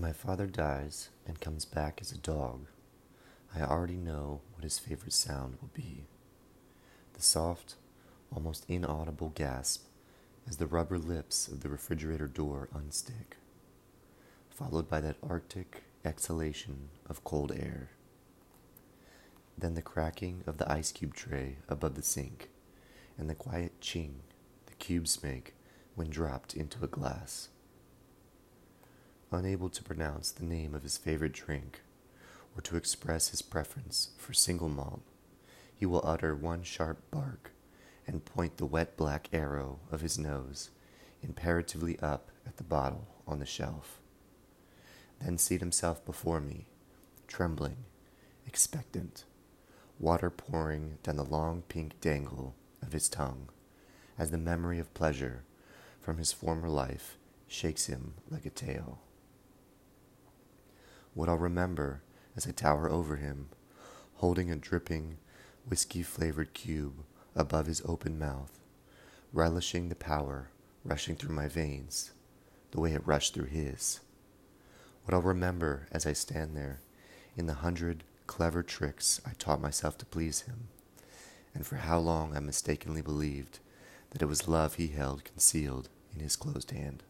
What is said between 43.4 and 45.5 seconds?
shelf. Then